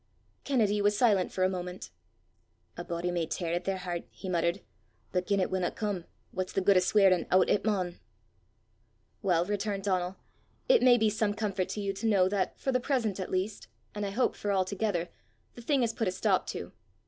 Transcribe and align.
Kennedy 0.45 0.81
was 0.81 0.97
silent 0.97 1.31
for 1.31 1.43
a 1.43 1.47
moment. 1.47 1.91
"A 2.75 2.83
body 2.83 3.11
may 3.11 3.27
tear 3.27 3.53
at 3.53 3.65
their 3.65 3.77
hert," 3.77 4.05
he 4.09 4.29
muttered, 4.29 4.61
"but 5.11 5.27
gien 5.27 5.39
it 5.39 5.51
winna 5.51 5.69
come, 5.69 6.05
what's 6.31 6.53
the 6.53 6.61
guid 6.61 6.75
o' 6.75 6.79
sweirin' 6.79 7.27
oot 7.31 7.47
it 7.51 7.63
maun!" 7.63 7.99
"Well," 9.21 9.45
returned 9.45 9.83
Donal, 9.83 10.15
"it 10.67 10.81
may 10.81 10.97
be 10.97 11.11
some 11.11 11.35
comfort 11.35 11.69
to 11.69 11.81
you 11.81 11.93
to 11.93 12.07
know 12.07 12.27
that, 12.29 12.59
for 12.59 12.71
the 12.71 12.79
present 12.79 13.19
at 13.19 13.29
least, 13.29 13.67
and 13.93 14.03
I 14.03 14.09
hope 14.09 14.35
for 14.35 14.51
altogether, 14.51 15.07
the 15.53 15.61
thing 15.61 15.83
is 15.83 15.93
put 15.93 16.07
a 16.07 16.11
stop 16.11 16.47
to. 16.47 16.71